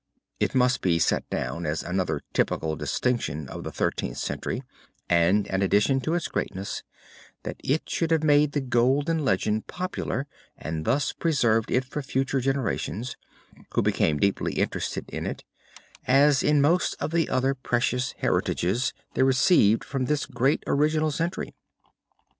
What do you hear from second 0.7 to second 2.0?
be set down as